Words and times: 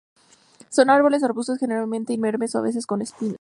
Son 0.69 0.89
árboles 0.89 1.21
o 1.21 1.27
arbustos 1.27 1.59
generalmente 1.59 2.11
inermes 2.11 2.55
o 2.55 2.57
a 2.57 2.63
veces 2.63 2.87
con 2.87 3.03
espinas. 3.03 3.29